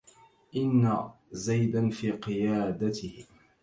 [0.55, 3.25] إن زيدا في قيادته